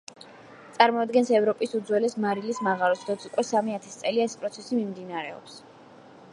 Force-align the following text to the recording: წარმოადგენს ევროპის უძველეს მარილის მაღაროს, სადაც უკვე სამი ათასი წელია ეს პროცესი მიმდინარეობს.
წარმოადგენს 0.77 1.29
ევროპის 1.39 1.75
უძველეს 1.81 2.17
მარილის 2.25 2.63
მაღაროს, 2.69 3.03
სადაც 3.05 3.29
უკვე 3.31 3.47
სამი 3.53 3.77
ათასი 3.79 4.01
წელია 4.05 4.29
ეს 4.31 4.37
პროცესი 4.43 4.79
მიმდინარეობს. 4.83 5.63